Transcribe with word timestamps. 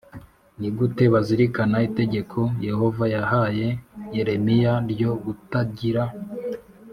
ni 0.59 0.69
gute 0.77 1.03
bazirikana 1.13 1.77
itegeko 1.87 2.39
Yehova 2.67 3.05
yahaye 3.15 3.67
Yeremiya 4.15 4.73
ryo 4.91 5.11
kutagira 5.23 6.03